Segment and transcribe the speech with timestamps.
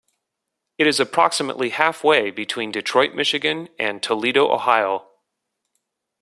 [0.79, 5.07] It is approximately halfway between Detroit, Michigan, and Toledo, Ohio.